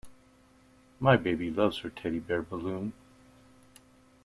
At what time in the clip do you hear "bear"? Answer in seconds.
2.17-2.41